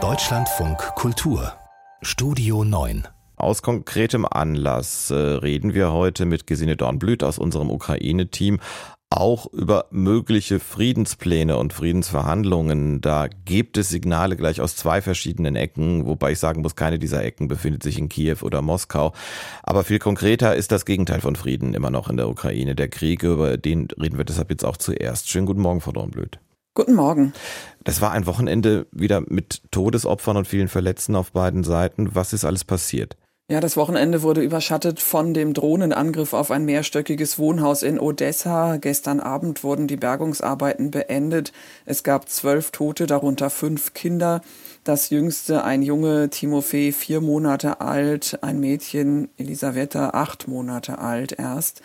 [0.00, 1.52] Deutschlandfunk Kultur
[2.00, 8.60] Studio 9 aus konkretem Anlass äh, reden wir heute mit Gesine Dornblüt aus unserem Ukraine-Team
[9.10, 13.00] auch über mögliche Friedenspläne und Friedensverhandlungen.
[13.00, 17.24] Da gibt es Signale gleich aus zwei verschiedenen Ecken, wobei ich sagen muss, keine dieser
[17.24, 19.12] Ecken befindet sich in Kiew oder Moskau.
[19.64, 22.76] Aber viel konkreter ist das Gegenteil von Frieden immer noch in der Ukraine.
[22.76, 25.28] Der Krieg, über den reden wir deshalb jetzt auch zuerst.
[25.28, 26.38] Schönen guten Morgen, Frau Dornblüt.
[26.78, 27.32] Guten Morgen.
[27.82, 32.14] Das war ein Wochenende wieder mit Todesopfern und vielen Verletzten auf beiden Seiten.
[32.14, 33.16] Was ist alles passiert?
[33.50, 38.76] Ja, das Wochenende wurde überschattet von dem Drohnenangriff auf ein mehrstöckiges Wohnhaus in Odessa.
[38.76, 41.52] Gestern Abend wurden die Bergungsarbeiten beendet.
[41.84, 44.40] Es gab zwölf Tote, darunter fünf Kinder.
[44.84, 51.82] Das jüngste ein Junge, Timofey, vier Monate alt, ein Mädchen, Elisaveta, acht Monate alt erst.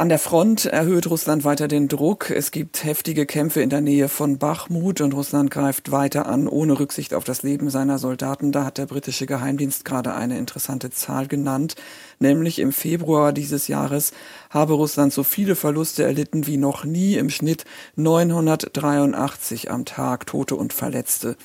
[0.00, 2.30] An der Front erhöht Russland weiter den Druck.
[2.30, 6.80] Es gibt heftige Kämpfe in der Nähe von Bachmut und Russland greift weiter an, ohne
[6.80, 8.50] Rücksicht auf das Leben seiner Soldaten.
[8.50, 11.74] Da hat der britische Geheimdienst gerade eine interessante Zahl genannt,
[12.18, 14.12] nämlich im Februar dieses Jahres
[14.48, 20.56] habe Russland so viele Verluste erlitten wie noch nie im Schnitt 983 am Tag Tote
[20.56, 21.36] und Verletzte.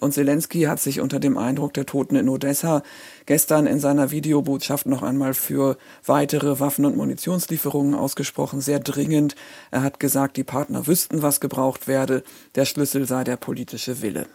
[0.00, 2.82] Und Zelensky hat sich unter dem Eindruck der Toten in Odessa
[3.26, 9.34] gestern in seiner Videobotschaft noch einmal für weitere Waffen- und Munitionslieferungen ausgesprochen, sehr dringend.
[9.70, 12.22] Er hat gesagt, die Partner wüssten, was gebraucht werde.
[12.54, 14.26] Der Schlüssel sei der politische Wille.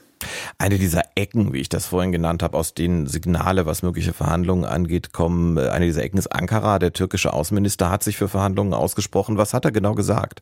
[0.58, 4.66] Eine dieser Ecken, wie ich das vorhin genannt habe, aus denen Signale, was mögliche Verhandlungen
[4.66, 5.58] angeht, kommen.
[5.58, 6.80] Eine dieser Ecken ist Ankara.
[6.80, 9.38] Der türkische Außenminister hat sich für Verhandlungen ausgesprochen.
[9.38, 10.42] Was hat er genau gesagt?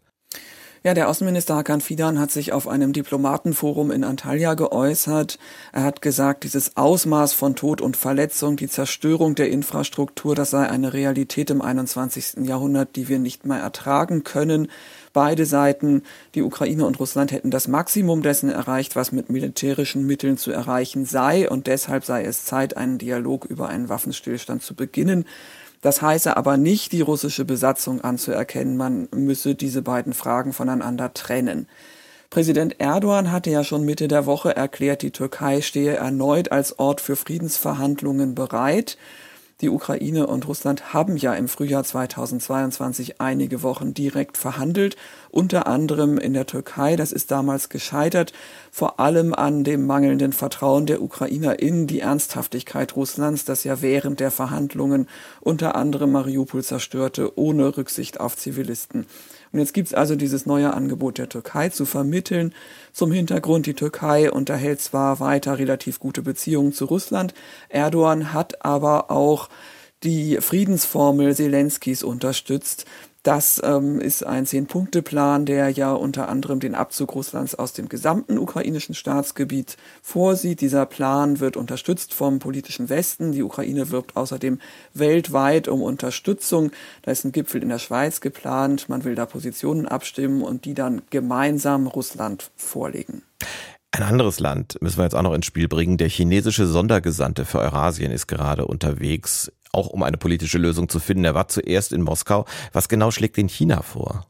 [0.84, 5.38] Ja, der Außenminister Hakan Fidan hat sich auf einem Diplomatenforum in Antalya geäußert.
[5.74, 10.68] Er hat gesagt, dieses Ausmaß von Tod und Verletzung, die Zerstörung der Infrastruktur, das sei
[10.68, 12.48] eine Realität im 21.
[12.48, 14.70] Jahrhundert, die wir nicht mehr ertragen können.
[15.14, 16.02] Beide Seiten,
[16.34, 21.06] die Ukraine und Russland, hätten das Maximum dessen erreicht, was mit militärischen Mitteln zu erreichen
[21.06, 25.26] sei, und deshalb sei es Zeit, einen Dialog über einen Waffenstillstand zu beginnen.
[25.82, 28.78] Das heiße aber nicht, die russische Besatzung anzuerkennen.
[28.78, 31.68] Man müsse diese beiden Fragen voneinander trennen.
[32.30, 37.02] Präsident Erdogan hatte ja schon Mitte der Woche erklärt, die Türkei stehe erneut als Ort
[37.02, 38.97] für Friedensverhandlungen bereit.
[39.62, 44.96] Die Ukraine und Russland haben ja im Frühjahr 2022 einige Wochen direkt verhandelt,
[45.30, 46.96] unter anderem in der Türkei.
[46.96, 48.34] Das ist damals gescheitert,
[48.72, 54.20] vor allem an dem mangelnden Vertrauen der Ukrainer in die Ernsthaftigkeit Russlands, das ja während
[54.20, 55.08] der Verhandlungen
[55.42, 59.06] unter anderem Mariupol zerstörte, ohne Rücksicht auf Zivilisten.
[59.52, 62.54] Und jetzt gibt's also dieses neue Angebot der Türkei zu vermitteln.
[62.94, 67.34] Zum Hintergrund, die Türkei unterhält zwar weiter relativ gute Beziehungen zu Russland,
[67.70, 69.50] Erdogan hat aber auch
[70.03, 72.85] die Friedensformel Zelenskis unterstützt.
[73.23, 78.39] Das ähm, ist ein Zehn-Punkte-Plan, der ja unter anderem den Abzug Russlands aus dem gesamten
[78.39, 80.59] ukrainischen Staatsgebiet vorsieht.
[80.59, 83.31] Dieser Plan wird unterstützt vom politischen Westen.
[83.31, 84.59] Die Ukraine wirbt außerdem
[84.95, 86.72] weltweit um Unterstützung.
[87.03, 88.89] Da ist ein Gipfel in der Schweiz geplant.
[88.89, 93.22] Man will da Positionen abstimmen und die dann gemeinsam Russland vorlegen.
[94.01, 95.97] Ein anderes Land müssen wir jetzt auch noch ins Spiel bringen.
[95.97, 101.23] Der chinesische Sondergesandte für Eurasien ist gerade unterwegs auch um eine politische Lösung zu finden.
[101.23, 102.45] Er war zuerst in Moskau.
[102.73, 104.25] Was genau schlägt den China vor?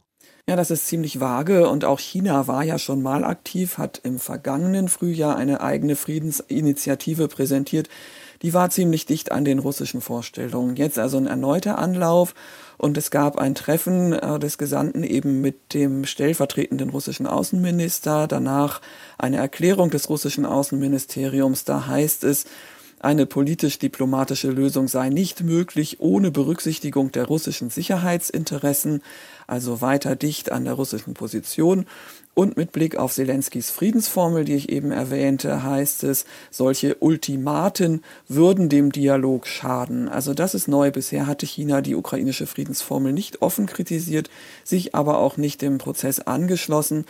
[0.47, 4.19] Ja, das ist ziemlich vage und auch China war ja schon mal aktiv, hat im
[4.19, 7.89] vergangenen Frühjahr eine eigene Friedensinitiative präsentiert.
[8.41, 10.75] Die war ziemlich dicht an den russischen Vorstellungen.
[10.75, 12.33] Jetzt also ein erneuter Anlauf
[12.79, 18.81] und es gab ein Treffen äh, des Gesandten eben mit dem stellvertretenden russischen Außenminister, danach
[19.19, 22.45] eine Erklärung des russischen Außenministeriums, da heißt es,
[23.01, 29.01] eine politisch-diplomatische Lösung sei nicht möglich ohne Berücksichtigung der russischen Sicherheitsinteressen,
[29.47, 31.85] also weiter dicht an der russischen Position.
[32.33, 38.69] Und mit Blick auf Zelenskys Friedensformel, die ich eben erwähnte, heißt es, solche Ultimaten würden
[38.69, 40.07] dem Dialog schaden.
[40.07, 40.91] Also das ist neu.
[40.91, 44.29] Bisher hatte China die ukrainische Friedensformel nicht offen kritisiert,
[44.63, 47.05] sich aber auch nicht dem Prozess angeschlossen.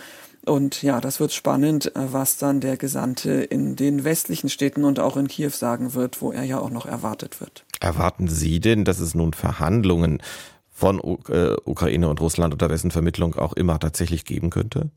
[0.46, 5.00] Und ja, das wird spannend, äh, was dann der Gesandte in den westlichen Städten und
[5.00, 7.66] auch in Kiew sagen wird, wo er ja auch noch erwartet wird.
[7.80, 10.22] Erwarten Sie denn, dass es nun Verhandlungen
[10.70, 11.00] von
[11.30, 14.90] äh, Ukraine und Russland unter wessen Vermittlung auch immer tatsächlich geben könnte?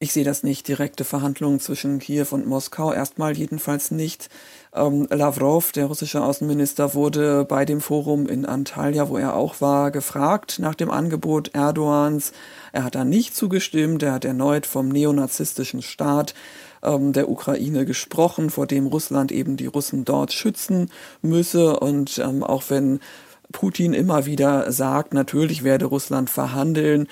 [0.00, 0.68] Ich sehe das nicht.
[0.68, 4.28] Direkte Verhandlungen zwischen Kiew und Moskau erstmal jedenfalls nicht.
[4.72, 9.90] Ähm, Lavrov, der russische Außenminister, wurde bei dem Forum in Antalya, wo er auch war,
[9.90, 12.30] gefragt nach dem Angebot Erdogans.
[12.70, 14.04] Er hat da nicht zugestimmt.
[14.04, 16.32] Er hat erneut vom neonazistischen Staat
[16.84, 20.92] ähm, der Ukraine gesprochen, vor dem Russland eben die Russen dort schützen
[21.22, 21.80] müsse.
[21.80, 23.00] Und ähm, auch wenn
[23.50, 27.08] Putin immer wieder sagt, natürlich werde Russland verhandeln,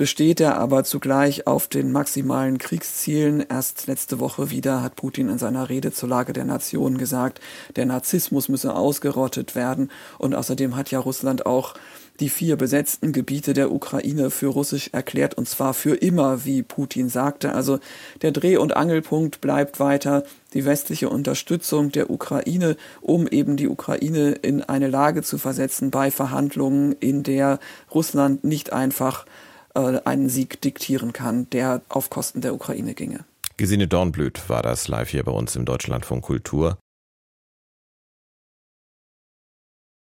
[0.00, 3.44] besteht er aber zugleich auf den maximalen Kriegszielen.
[3.46, 7.38] Erst letzte Woche wieder hat Putin in seiner Rede zur Lage der Nation gesagt,
[7.76, 9.90] der Narzissmus müsse ausgerottet werden.
[10.16, 11.74] Und außerdem hat ja Russland auch
[12.18, 17.10] die vier besetzten Gebiete der Ukraine für russisch erklärt, und zwar für immer, wie Putin
[17.10, 17.52] sagte.
[17.52, 17.78] Also
[18.22, 20.24] der Dreh- und Angelpunkt bleibt weiter
[20.54, 26.10] die westliche Unterstützung der Ukraine, um eben die Ukraine in eine Lage zu versetzen bei
[26.10, 27.58] Verhandlungen, in der
[27.92, 29.26] Russland nicht einfach
[30.04, 33.24] einen Sieg diktieren kann, der auf Kosten der Ukraine ginge.
[33.56, 36.78] Gesine Dornblüt war das live hier bei uns im Deutschlandfunk Kultur.